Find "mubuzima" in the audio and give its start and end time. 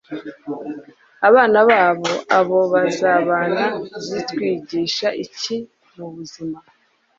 5.95-6.57